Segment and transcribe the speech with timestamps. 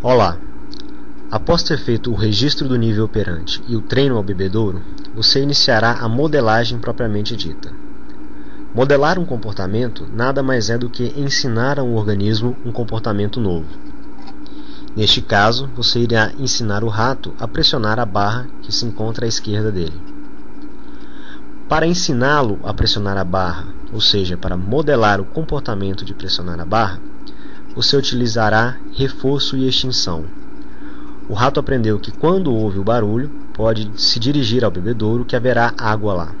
[0.00, 0.38] Olá!
[1.28, 4.80] Após ter feito o registro do nível operante e o treino ao bebedouro,
[5.12, 7.72] você iniciará a modelagem propriamente dita.
[8.72, 13.66] Modelar um comportamento nada mais é do que ensinar a um organismo um comportamento novo.
[14.94, 19.28] Neste caso, você irá ensinar o rato a pressionar a barra que se encontra à
[19.28, 20.00] esquerda dele.
[21.68, 26.64] Para ensiná-lo a pressionar a barra, ou seja, para modelar o comportamento de pressionar a
[26.64, 27.00] barra,
[27.74, 30.24] você utilizará reforço e extinção.
[31.28, 35.74] O rato aprendeu que quando ouve o barulho, pode se dirigir ao bebedouro que haverá
[35.76, 36.32] água lá.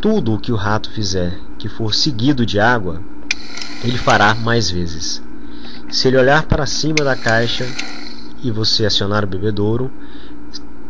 [0.00, 3.00] Tudo o que o rato fizer que for seguido de água,
[3.82, 5.22] ele fará mais vezes.
[5.90, 7.66] Se ele olhar para cima da caixa
[8.42, 9.90] e você acionar o bebedouro,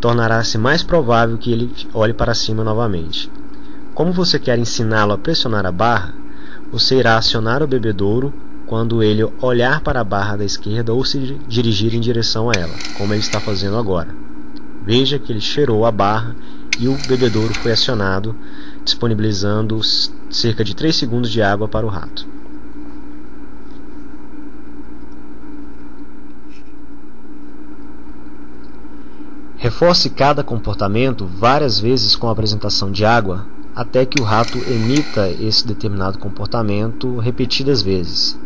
[0.01, 3.31] tornará-se mais provável que ele olhe para cima novamente.
[3.95, 6.15] Como você quer ensiná-lo a pressionar a barra,
[6.71, 8.33] você irá acionar o bebedouro
[8.67, 12.75] quando ele olhar para a barra da esquerda ou se dirigir em direção a ela,
[12.97, 14.15] como ele está fazendo agora.
[14.85, 16.35] Veja que ele cheirou a barra
[16.79, 18.35] e o bebedouro foi acionado,
[18.85, 19.81] disponibilizando
[20.31, 22.27] cerca de 3 segundos de água para o rato.
[29.57, 35.29] Reforce cada comportamento várias vezes com a apresentação de água até que o rato emita
[35.31, 38.39] esse determinado comportamento repetidas vezes.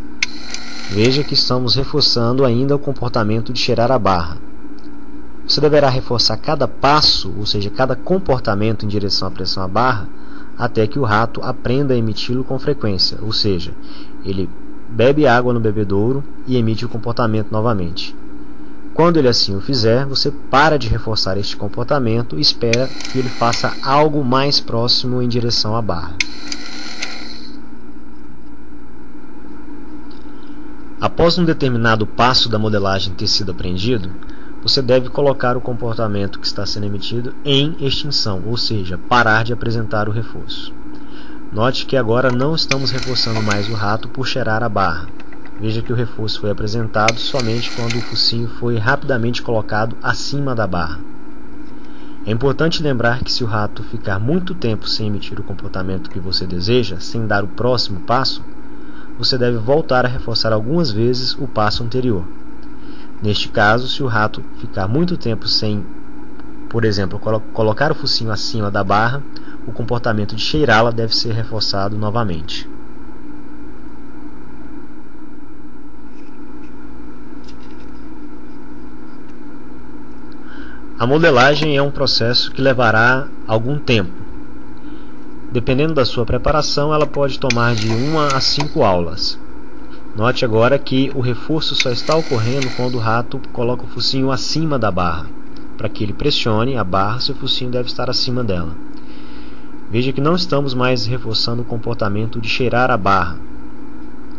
[0.91, 4.39] Veja que estamos reforçando ainda o comportamento de cheirar a barra.
[5.47, 10.09] Você deverá reforçar cada passo, ou seja, cada comportamento em direção à pressão à barra,
[10.57, 13.73] até que o rato aprenda a emiti-lo com frequência, ou seja,
[14.25, 14.49] ele
[14.89, 18.17] bebe água no bebedouro e emite o comportamento novamente.
[18.95, 23.29] Quando ele assim o fizer, você para de reforçar este comportamento e espera que ele
[23.29, 26.17] faça algo mais próximo em direção à barra.
[31.01, 34.11] Após um determinado passo da modelagem ter sido aprendido,
[34.61, 39.53] você deve colocar o comportamento que está sendo emitido em extinção, ou seja, parar de
[39.53, 40.75] apresentar o reforço.
[41.53, 45.07] Note que agora não estamos reforçando mais o rato por cheirar a barra.
[45.61, 50.67] Veja que o reforço foi apresentado somente quando o focinho foi rapidamente colocado acima da
[50.67, 50.99] barra.
[52.27, 56.19] É importante lembrar que se o rato ficar muito tempo sem emitir o comportamento que
[56.19, 58.43] você deseja, sem dar o próximo passo,
[59.19, 62.25] você deve voltar a reforçar algumas vezes o passo anterior.
[63.21, 65.85] Neste caso, se o rato ficar muito tempo sem,
[66.69, 69.21] por exemplo, colo colocar o focinho acima da barra,
[69.67, 72.71] o comportamento de cheirá-la deve ser reforçado novamente.
[80.97, 84.13] A modelagem é um processo que levará algum tempo,
[85.51, 89.41] Dependendo da sua preparação, ela pode tomar de 1 a 5 aulas.
[90.15, 94.79] Note agora que o reforço só está ocorrendo quando o rato coloca o focinho acima
[94.79, 95.27] da barra.
[95.79, 98.77] Para que ele pressione a barra, seu focinho deve estar acima dela.
[99.91, 103.39] Veja que não estamos mais reforçando o comportamento de cheirar a barra.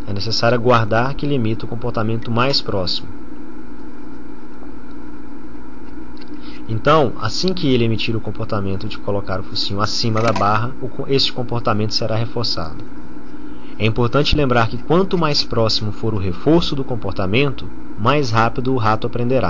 [0.08, 3.19] É necessário aguardar que ele emita o comportamento mais próximo.
[6.69, 10.72] Então, assim que ele emitir o comportamento de colocar o focinho acima da barra,
[11.07, 12.78] este comportamento será reforçado.
[13.80, 18.78] É importante lembrar que quanto mais próximo for o reforço do comportamento, mais rápido o
[18.78, 19.50] rato aprenderá.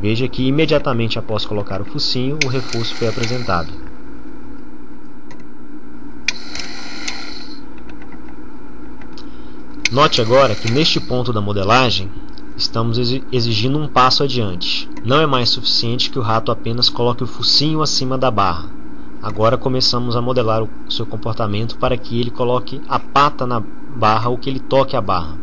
[0.00, 3.72] Veja que imediatamente após colocar o focinho, o reforço foi apresentado.
[9.90, 12.08] Note agora que neste ponto da modelagem,
[12.56, 12.98] estamos
[13.32, 14.85] exigindo um passo adiante.
[15.06, 18.68] Não é mais suficiente que o rato apenas coloque o focinho acima da barra.
[19.22, 23.62] Agora começamos a modelar o seu comportamento para que ele coloque a pata na
[23.94, 25.38] barra ou que ele toque a barra.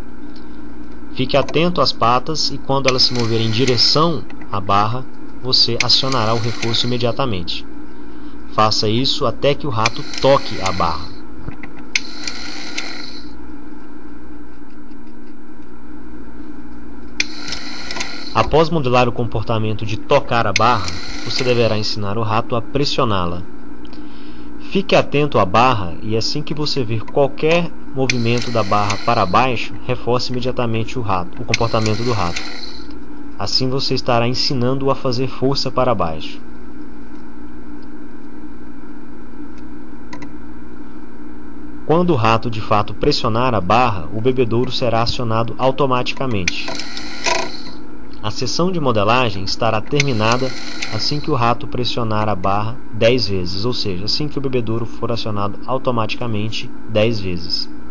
[1.14, 4.22] Fique atento às patas e quando elas se moverem em direção
[4.52, 5.06] à barra,
[5.42, 7.66] você acionará o reforço imediatamente.
[8.52, 11.13] Faça isso até que o rato toque a barra.
[18.36, 20.90] Após modelar o comportamento de tocar a barra,
[21.24, 23.44] você deverá ensinar o rato a pressioná-la.
[24.72, 29.76] Fique atento à barra e assim que você ver qualquer movimento da barra para baixo,
[29.86, 32.42] reforce imediatamente o, rato, o comportamento do rato.
[33.38, 36.42] Assim você estará ensinando-o a fazer força para baixo.
[41.86, 46.68] Quando o rato de fato pressionar a barra, o bebedouro será acionado automaticamente.
[48.24, 50.50] A sessão de modelagem estará terminada
[50.94, 54.86] assim que o rato pressionar a barra 10 vezes, ou seja, assim que o bebedouro
[54.86, 57.83] for acionado automaticamente 10 vezes.